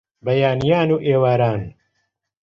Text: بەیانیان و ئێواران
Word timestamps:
بەیانیان 0.25 0.89
و 0.93 0.97
ئێواران 1.07 1.61